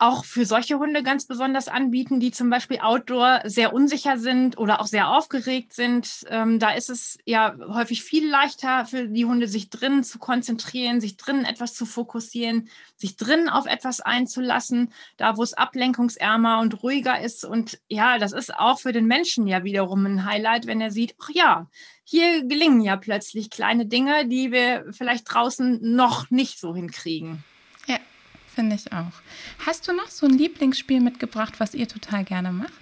[0.01, 4.81] auch für solche Hunde ganz besonders anbieten, die zum Beispiel outdoor sehr unsicher sind oder
[4.81, 6.25] auch sehr aufgeregt sind.
[6.27, 11.01] Ähm, da ist es ja häufig viel leichter für die Hunde, sich drinnen zu konzentrieren,
[11.01, 16.81] sich drinnen etwas zu fokussieren, sich drinnen auf etwas einzulassen, da wo es ablenkungsärmer und
[16.81, 17.45] ruhiger ist.
[17.45, 21.13] Und ja, das ist auch für den Menschen ja wiederum ein Highlight, wenn er sieht,
[21.21, 21.69] ach ja,
[22.03, 27.43] hier gelingen ja plötzlich kleine Dinge, die wir vielleicht draußen noch nicht so hinkriegen.
[28.53, 29.13] Finde ich auch.
[29.65, 32.73] Hast du noch so ein Lieblingsspiel mitgebracht, was ihr total gerne macht?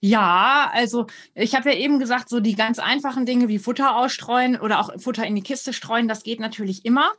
[0.00, 4.60] Ja, also ich habe ja eben gesagt, so die ganz einfachen Dinge wie Futter ausstreuen
[4.60, 7.12] oder auch Futter in die Kiste streuen, das geht natürlich immer.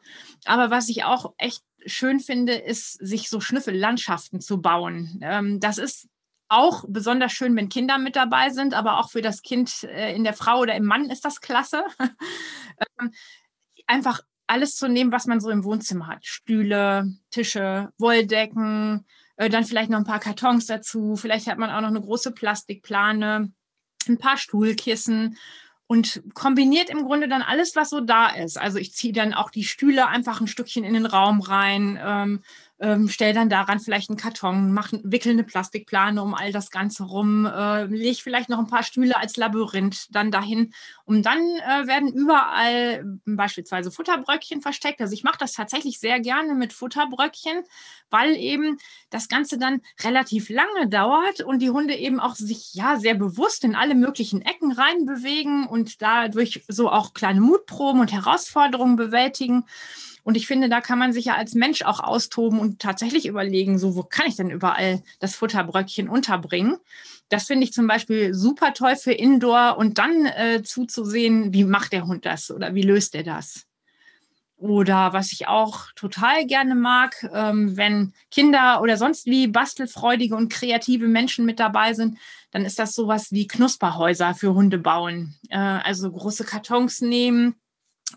[0.43, 5.21] Aber was ich auch echt schön finde, ist, sich so Schnüffellandschaften zu bauen.
[5.21, 6.09] Ähm, das ist
[6.49, 10.25] auch besonders schön, wenn Kinder mit dabei sind, aber auch für das Kind äh, in
[10.25, 11.85] der Frau oder im Mann ist das klasse.
[12.99, 13.11] ähm,
[13.87, 16.25] einfach alles zu nehmen, was man so im Wohnzimmer hat.
[16.25, 19.05] Stühle, Tische, Wolldecken,
[19.37, 21.15] äh, dann vielleicht noch ein paar Kartons dazu.
[21.15, 23.51] Vielleicht hat man auch noch eine große Plastikplane,
[24.07, 25.37] ein paar Stuhlkissen
[25.87, 28.59] und kombiniert im Grunde dann alles, was so da ist.
[28.59, 32.43] Also ich ziehe dann auch die Stühle einfach ein Stückchen in den Raum rein, ähm,
[32.79, 37.03] ähm, stell dann daran vielleicht einen Karton, mach, wickel eine Plastikplane um all das Ganze
[37.03, 40.73] rum, äh, leg vielleicht noch ein paar Stühle als Labyrinth dann dahin.
[41.05, 45.01] Und dann äh, werden überall beispielsweise Futterbröckchen versteckt.
[45.01, 47.63] Also ich mache das tatsächlich sehr gerne mit Futterbröckchen,
[48.09, 48.77] weil eben
[49.09, 53.63] das Ganze dann relativ lange dauert und die Hunde eben auch sich ja sehr bewusst
[53.63, 59.65] in alle möglichen Ecken reinbewegen und dadurch so auch kleine Mutproben und Herausforderungen bewältigen.
[60.23, 63.77] Und ich finde, da kann man sich ja als Mensch auch austoben und tatsächlich überlegen,
[63.77, 66.77] so, wo kann ich denn überall das Futterbröckchen unterbringen?
[67.29, 71.91] Das finde ich zum Beispiel super toll für Indoor und dann äh, zuzusehen, wie macht
[71.91, 73.65] der Hund das oder wie löst er das?
[74.55, 80.53] Oder was ich auch total gerne mag, ähm, wenn Kinder oder sonst wie bastelfreudige und
[80.53, 82.17] kreative Menschen mit dabei sind,
[82.51, 85.35] dann ist das sowas wie Knusperhäuser für Hunde bauen.
[85.49, 87.55] Äh, also große Kartons nehmen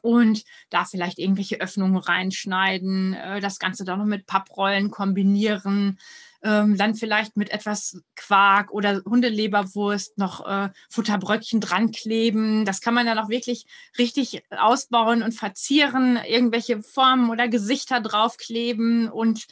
[0.02, 5.98] und da vielleicht irgendwelche Öffnungen reinschneiden, äh, das Ganze dann noch mit Papprollen kombinieren,
[6.42, 12.64] ähm, dann vielleicht mit etwas Quark oder Hundeleberwurst noch äh, Futterbröckchen dran kleben.
[12.64, 13.66] Das kann man dann auch wirklich
[13.98, 19.08] richtig ausbauen und verzieren, irgendwelche Formen oder Gesichter draufkleben.
[19.10, 19.46] Und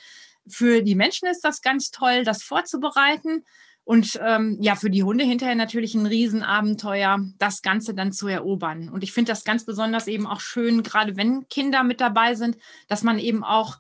[0.47, 3.45] für die Menschen ist das ganz toll, das vorzubereiten.
[3.85, 8.89] Und ähm, ja, für die Hunde hinterher natürlich ein Riesenabenteuer, das Ganze dann zu erobern.
[8.89, 12.57] Und ich finde das ganz besonders eben auch schön, gerade wenn Kinder mit dabei sind,
[12.89, 13.77] dass man eben auch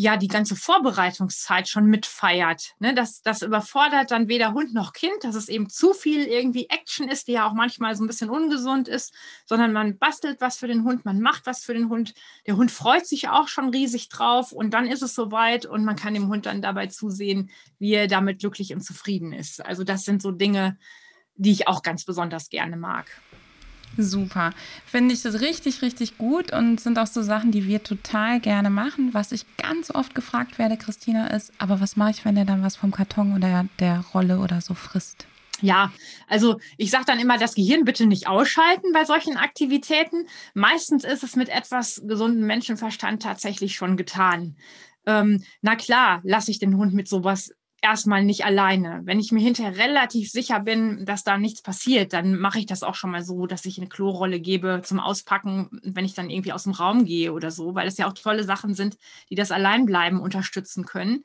[0.00, 2.74] ja die ganze Vorbereitungszeit schon mitfeiert.
[2.78, 2.94] Ne?
[2.94, 7.08] Das, das überfordert dann weder Hund noch Kind, dass es eben zu viel irgendwie Action
[7.08, 9.12] ist, die ja auch manchmal so ein bisschen ungesund ist,
[9.44, 12.14] sondern man bastelt was für den Hund, man macht was für den Hund.
[12.46, 15.96] Der Hund freut sich auch schon riesig drauf und dann ist es soweit und man
[15.96, 19.64] kann dem Hund dann dabei zusehen, wie er damit glücklich und zufrieden ist.
[19.66, 20.78] Also das sind so Dinge,
[21.34, 23.10] die ich auch ganz besonders gerne mag.
[23.96, 24.52] Super.
[24.86, 28.70] Finde ich das richtig, richtig gut und sind auch so Sachen, die wir total gerne
[28.70, 29.12] machen.
[29.12, 32.62] Was ich ganz oft gefragt werde, Christina, ist, aber was mache ich, wenn der dann
[32.62, 35.26] was vom Karton oder der Rolle oder so frisst?
[35.60, 35.92] Ja,
[36.28, 40.28] also ich sage dann immer, das Gehirn bitte nicht ausschalten bei solchen Aktivitäten.
[40.54, 44.56] Meistens ist es mit etwas gesundem Menschenverstand tatsächlich schon getan.
[45.06, 49.02] Ähm, na klar, lasse ich den Hund mit sowas erstmal nicht alleine.
[49.04, 52.82] Wenn ich mir hinterher relativ sicher bin, dass da nichts passiert, dann mache ich das
[52.82, 56.52] auch schon mal so, dass ich eine Klorolle gebe zum Auspacken, wenn ich dann irgendwie
[56.52, 58.96] aus dem Raum gehe oder so, weil es ja auch tolle Sachen sind,
[59.30, 61.24] die das Alleinbleiben unterstützen können.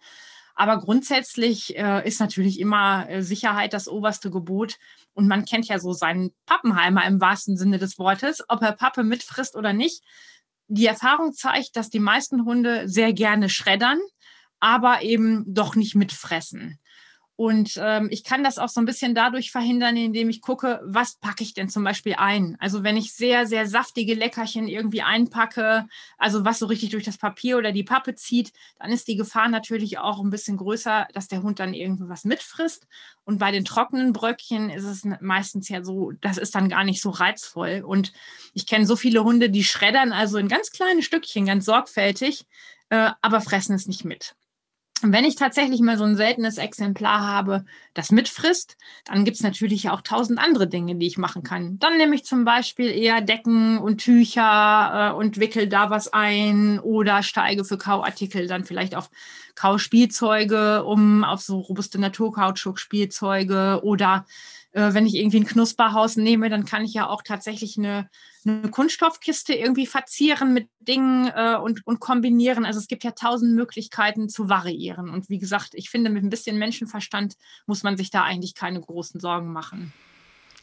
[0.55, 4.77] Aber grundsätzlich äh, ist natürlich immer äh, Sicherheit das oberste Gebot.
[5.13, 9.03] Und man kennt ja so seinen Pappenheimer im wahrsten Sinne des Wortes, ob er Pappe
[9.03, 10.03] mitfrisst oder nicht.
[10.67, 13.99] Die Erfahrung zeigt, dass die meisten Hunde sehr gerne schreddern
[14.63, 16.79] aber eben doch nicht mitfressen.
[17.35, 21.15] Und ähm, ich kann das auch so ein bisschen dadurch verhindern, indem ich gucke, was
[21.15, 22.55] packe ich denn zum Beispiel ein?
[22.61, 25.85] Also wenn ich sehr, sehr saftige Leckerchen irgendwie einpacke,
[26.17, 29.49] also was so richtig durch das Papier oder die Pappe zieht, dann ist die Gefahr
[29.49, 32.87] natürlich auch ein bisschen größer, dass der Hund dann irgendwie was mitfrisst.
[33.25, 37.01] Und bei den trockenen Bröckchen ist es meistens ja so, das ist dann gar nicht
[37.01, 37.83] so reizvoll.
[37.85, 38.13] Und
[38.53, 42.45] ich kenne so viele Hunde, die schreddern also in ganz kleine Stückchen, ganz sorgfältig,
[42.89, 44.35] äh, aber fressen es nicht mit.
[45.11, 49.89] Wenn ich tatsächlich mal so ein seltenes Exemplar habe, das mitfrisst, dann gibt es natürlich
[49.89, 51.77] auch tausend andere Dinge, die ich machen kann.
[51.79, 56.79] Dann nehme ich zum Beispiel eher Decken und Tücher äh, und wickel da was ein
[56.79, 59.09] oder steige für Kauartikel dann vielleicht auf
[59.55, 64.25] Kauspielzeuge um, auf so robuste Naturkautschuk-Spielzeuge oder
[64.73, 68.09] äh, wenn ich irgendwie ein Knusperhaus nehme, dann kann ich ja auch tatsächlich eine,
[68.45, 72.65] eine Kunststoffkiste irgendwie verzieren mit Dingen äh, und, und kombinieren.
[72.65, 75.09] Also es gibt ja tausend Möglichkeiten zu variieren.
[75.09, 77.35] Und wie gesagt, ich finde, mit ein bisschen Menschenverstand
[77.67, 79.93] muss man sich da eigentlich keine großen Sorgen machen.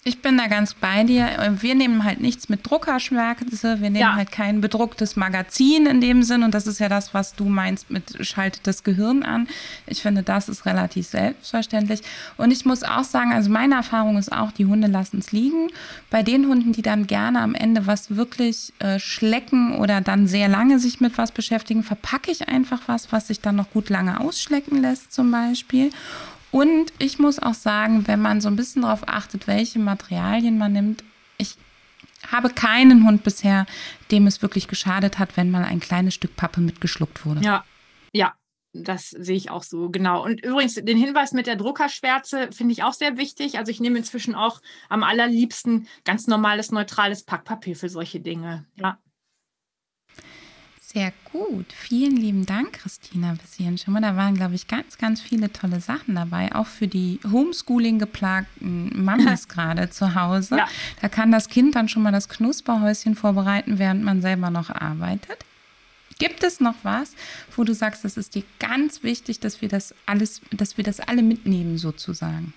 [0.03, 1.29] Ich bin da ganz bei dir.
[1.61, 3.83] Wir nehmen halt nichts mit Druckerschwärze.
[3.83, 4.15] Wir nehmen ja.
[4.15, 6.43] halt kein bedrucktes Magazin in dem Sinn.
[6.43, 9.47] Und das ist ja das, was du meinst mit schaltet das Gehirn an.
[9.87, 12.01] Ich finde, das ist relativ selbstverständlich.
[12.39, 15.69] Und ich muss auch sagen, also meine Erfahrung ist auch, die Hunde lassen es liegen.
[16.09, 20.49] Bei den Hunden, die dann gerne am Ende was wirklich äh, schlecken oder dann sehr
[20.49, 24.19] lange sich mit was beschäftigen, verpacke ich einfach was, was sich dann noch gut lange
[24.19, 25.91] ausschlecken lässt zum Beispiel.
[26.51, 30.73] Und ich muss auch sagen, wenn man so ein bisschen darauf achtet, welche Materialien man
[30.73, 31.05] nimmt,
[31.39, 31.57] ich
[32.31, 33.67] habe keinen Hund bisher,
[34.11, 37.41] dem es wirklich geschadet hat, wenn mal ein kleines Stück Pappe mitgeschluckt wurde.
[37.41, 37.65] Ja,
[38.13, 38.35] ja,
[38.73, 40.25] das sehe ich auch so, genau.
[40.25, 43.59] Und übrigens, den Hinweis mit der Druckerschwärze finde ich auch sehr wichtig.
[43.59, 48.67] Also ich nehme inzwischen auch am allerliebsten ganz normales, neutrales Packpapier für solche Dinge.
[48.77, 48.99] Ja.
[50.93, 51.73] Sehr gut.
[51.73, 54.01] Vielen lieben Dank, Christina, bis hierhin schon mal.
[54.01, 59.05] Da waren, glaube ich, ganz, ganz viele tolle Sachen dabei, auch für die Homeschooling geplagten
[59.05, 60.57] Mamis gerade zu Hause.
[60.57, 60.69] Ja.
[61.01, 65.45] Da kann das Kind dann schon mal das Knusperhäuschen vorbereiten, während man selber noch arbeitet.
[66.19, 67.15] Gibt es noch was,
[67.55, 70.99] wo du sagst, das ist dir ganz wichtig, dass wir das alles, dass wir das
[70.99, 72.53] alle mitnehmen sozusagen?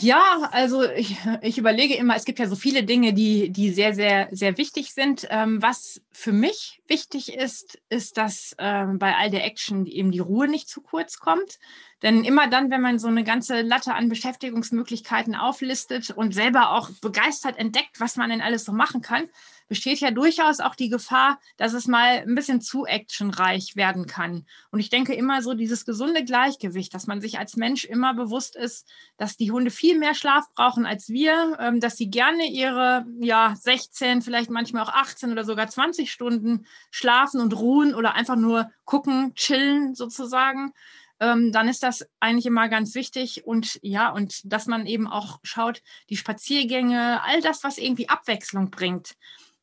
[0.00, 3.94] Ja, also ich, ich, überlege immer, es gibt ja so viele Dinge, die, die sehr,
[3.94, 5.26] sehr, sehr wichtig sind.
[5.30, 10.18] Ähm, was für mich wichtig ist, ist, dass ähm, bei all der Action eben die
[10.18, 11.60] Ruhe nicht zu kurz kommt.
[12.02, 16.90] Denn immer dann, wenn man so eine ganze Latte an Beschäftigungsmöglichkeiten auflistet und selber auch
[17.00, 19.28] begeistert entdeckt, was man denn alles so machen kann,
[19.68, 24.46] besteht ja durchaus auch die Gefahr, dass es mal ein bisschen zu actionreich werden kann.
[24.70, 28.56] Und ich denke immer so dieses gesunde Gleichgewicht, dass man sich als Mensch immer bewusst
[28.56, 33.06] ist, dass die Hunde viel mehr Schlaf brauchen als wir, ähm, dass sie gerne ihre
[33.20, 38.36] ja 16, vielleicht manchmal auch 18 oder sogar 20 Stunden schlafen und ruhen oder einfach
[38.36, 40.72] nur gucken, chillen sozusagen
[41.20, 43.46] ähm, dann ist das eigentlich immer ganz wichtig.
[43.46, 48.70] Und ja, und dass man eben auch schaut, die Spaziergänge, all das, was irgendwie Abwechslung
[48.70, 49.14] bringt,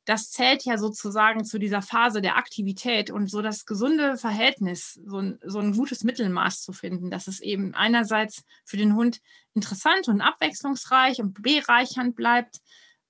[0.05, 5.19] das zählt ja sozusagen zu dieser Phase der Aktivität und so das gesunde Verhältnis, so
[5.19, 9.19] ein, so ein gutes Mittelmaß zu finden, dass es eben einerseits für den Hund
[9.53, 12.57] interessant und abwechslungsreich und bereichernd bleibt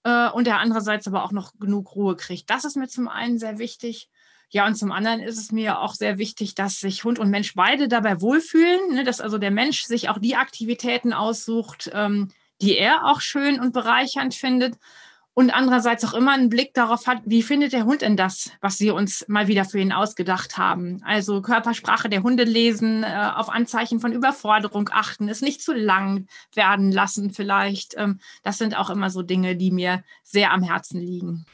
[0.03, 2.49] äh, und er andererseits aber auch noch genug Ruhe kriegt.
[2.49, 4.09] Das ist mir zum einen sehr wichtig.
[4.49, 7.53] Ja, und zum anderen ist es mir auch sehr wichtig, dass sich Hund und Mensch
[7.55, 12.27] beide dabei wohlfühlen, ne, dass also der Mensch sich auch die Aktivitäten aussucht, ähm,
[12.61, 14.75] die er auch schön und bereichernd findet
[15.33, 18.77] und andererseits auch immer einen Blick darauf hat, wie findet der Hund denn das, was
[18.77, 21.01] sie uns mal wieder für ihn ausgedacht haben.
[21.05, 26.27] Also Körpersprache der Hunde lesen, äh, auf Anzeichen von Überforderung achten, es nicht zu lang
[26.53, 27.93] werden lassen vielleicht.
[27.97, 31.45] Ähm, das sind auch immer so Dinge, die mir sehr am Herzen liegen.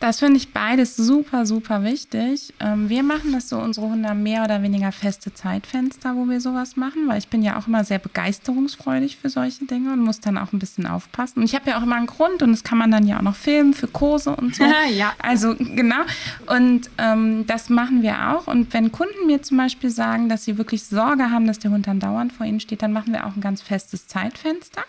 [0.00, 2.54] Das finde ich beides super, super wichtig.
[2.60, 6.40] Ähm, wir machen das so, unsere Hunde haben mehr oder weniger feste Zeitfenster, wo wir
[6.40, 10.20] sowas machen, weil ich bin ja auch immer sehr begeisterungsfreudig für solche Dinge und muss
[10.20, 11.40] dann auch ein bisschen aufpassen.
[11.40, 13.22] Und ich habe ja auch immer einen Grund und das kann man dann ja auch
[13.22, 14.64] noch filmen für Kurse und so.
[14.92, 15.14] ja.
[15.18, 16.02] Also genau.
[16.46, 18.46] Und ähm, das machen wir auch.
[18.46, 21.88] Und wenn Kunden mir zum Beispiel sagen, dass sie wirklich Sorge haben, dass der Hund
[21.88, 24.82] dann dauernd vor ihnen steht, dann machen wir auch ein ganz festes Zeitfenster.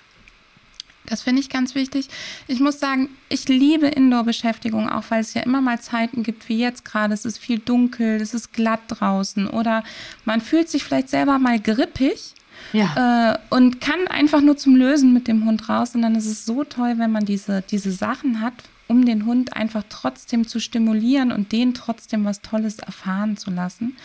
[1.10, 2.08] Das finde ich ganz wichtig.
[2.48, 6.60] Ich muss sagen, ich liebe Indoor-Beschäftigung, auch weil es ja immer mal Zeiten gibt, wie
[6.60, 7.14] jetzt gerade.
[7.14, 9.84] Es ist viel dunkel, es ist glatt draußen oder
[10.26, 12.34] man fühlt sich vielleicht selber mal grippig.
[12.74, 13.34] Ja.
[13.34, 15.96] Äh, und kann einfach nur zum Lösen mit dem Hund raus.
[15.96, 18.54] Und dann ist es so toll, wenn man diese, diese Sachen hat,
[18.88, 23.96] um den Hund einfach trotzdem zu stimulieren und den trotzdem was Tolles erfahren zu lassen.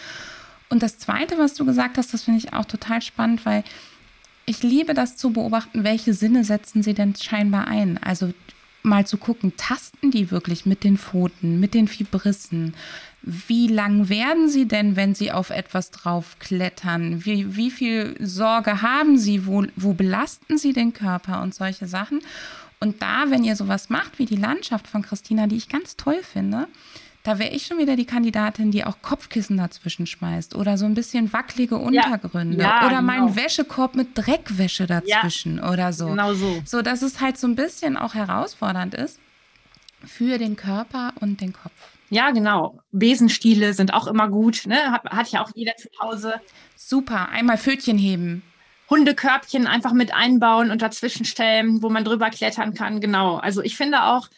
[0.68, 3.64] Und das Zweite, was du gesagt hast, das finde ich auch total spannend, weil
[4.46, 7.98] ich liebe das zu beobachten, welche Sinne setzen sie denn scheinbar ein.
[8.02, 8.32] Also
[8.82, 12.74] mal zu gucken, tasten die wirklich mit den Pfoten, mit den Fibrissen?
[13.22, 17.24] Wie lang werden sie denn, wenn sie auf etwas draufklettern?
[17.24, 19.46] Wie, wie viel Sorge haben sie?
[19.46, 22.20] Wo, wo belasten sie den Körper und solche Sachen?
[22.80, 26.20] Und da, wenn ihr sowas macht wie die Landschaft von Christina, die ich ganz toll
[26.22, 26.68] finde,
[27.24, 30.94] da wäre ich schon wieder die Kandidatin, die auch Kopfkissen dazwischen schmeißt oder so ein
[30.94, 33.02] bisschen wackelige Untergründe ja, ja, oder genau.
[33.02, 36.08] meinen Wäschekorb mit Dreckwäsche dazwischen ja, oder so.
[36.08, 36.62] Genau so.
[36.66, 39.18] So, dass es halt so ein bisschen auch herausfordernd ist
[40.04, 41.72] für den Körper und den Kopf.
[42.10, 42.78] Ja, genau.
[42.92, 44.66] Besenstiele sind auch immer gut.
[44.66, 44.92] Ne?
[44.92, 46.34] Hat, hat ja auch jeder zu Hause.
[46.76, 47.30] Super.
[47.30, 48.42] Einmal Pfötchen heben.
[48.90, 53.00] Hundekörbchen einfach mit einbauen und dazwischen stellen, wo man drüber klettern kann.
[53.00, 53.36] Genau.
[53.36, 54.28] Also ich finde auch,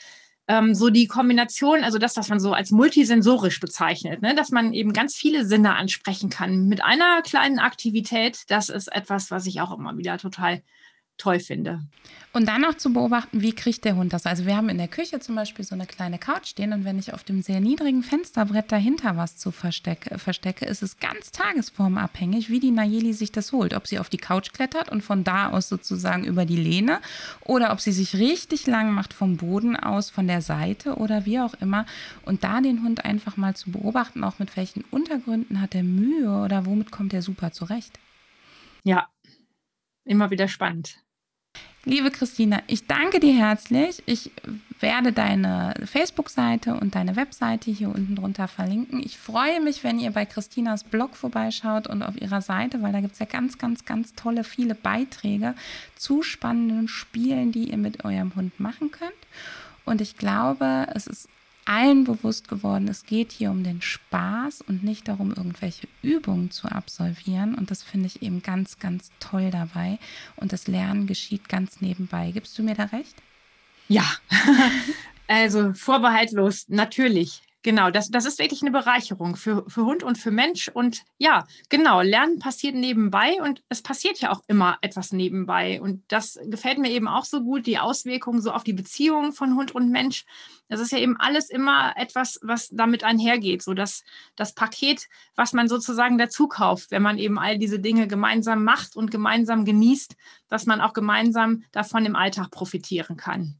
[0.49, 4.73] ähm, so die Kombination, also das, was man so als multisensorisch bezeichnet, ne, dass man
[4.73, 9.61] eben ganz viele Sinne ansprechen kann mit einer kleinen Aktivität, das ist etwas, was ich
[9.61, 10.63] auch immer wieder total
[11.19, 11.81] toll finde.
[12.33, 14.27] Und dann auch zu beobachten, wie kriegt der Hund das?
[14.27, 16.99] Also wir haben in der Küche zum Beispiel so eine kleine Couch stehen und wenn
[16.99, 22.51] ich auf dem sehr niedrigen Fensterbrett dahinter was zu verstecke, verstecke ist es ganz tagesformabhängig,
[22.51, 23.73] wie die Nayeli sich das holt.
[23.73, 27.01] Ob sie auf die Couch klettert und von da aus sozusagen über die Lehne
[27.43, 31.41] oder ob sie sich richtig lang macht vom Boden aus, von der Seite oder wie
[31.41, 31.87] auch immer.
[32.27, 36.29] Und da den Hund einfach mal zu beobachten, auch mit welchen Untergründen hat er Mühe
[36.45, 37.99] oder womit kommt er super zurecht.
[38.85, 39.09] Ja,
[40.05, 40.99] immer wieder spannend.
[41.89, 44.03] Liebe Christina, ich danke dir herzlich.
[44.07, 44.33] Ich
[44.81, 49.01] werde deine Facebook-Seite und deine Webseite hier unten drunter verlinken.
[49.01, 53.01] Ich freue mich, wenn ihr bei Christinas Blog vorbeischaut und auf ihrer Seite, weil da
[53.01, 55.55] gibt es ja ganz, ganz, ganz tolle, viele Beiträge
[55.95, 59.13] zu spannenden Spielen, die ihr mit eurem Hund machen könnt.
[59.85, 61.29] Und ich glaube, es ist
[61.67, 66.69] allen bewusst geworden, es geht hier um den Spaß und nicht darum, irgendwelche Übungen zu
[66.69, 67.55] absolvieren.
[67.55, 69.99] Und das finde ich eben ganz, ganz toll dabei.
[70.37, 72.31] Und das Lernen geschieht ganz nebenbei.
[72.31, 73.17] Gibst du mir da recht?
[73.89, 74.07] Ja,
[75.29, 77.43] also vorbehaltlos, natürlich.
[77.63, 80.69] Genau, das, das ist wirklich eine Bereicherung für, für Hund und für Mensch.
[80.69, 85.81] Und ja, genau, Lernen passiert nebenbei und es passiert ja auch immer etwas nebenbei.
[85.81, 89.57] Und das gefällt mir eben auch so gut, die Auswirkungen so auf die Beziehung von
[89.57, 90.25] Hund und Mensch.
[90.69, 93.63] Das ist ja eben alles immer etwas, was damit einhergeht.
[93.63, 94.05] So dass
[94.37, 98.95] das Paket, was man sozusagen dazu kauft, wenn man eben all diese Dinge gemeinsam macht
[98.95, 100.15] und gemeinsam genießt,
[100.49, 103.57] dass man auch gemeinsam davon im Alltag profitieren kann.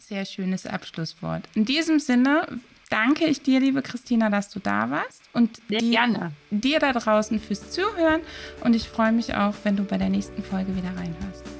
[0.00, 1.48] Sehr schönes Abschlusswort.
[1.54, 5.22] In diesem Sinne danke ich dir, liebe Christina, dass du da warst.
[5.32, 6.32] Und gerne.
[6.50, 8.20] dir da draußen fürs Zuhören.
[8.62, 11.59] Und ich freue mich auch, wenn du bei der nächsten Folge wieder reinhörst.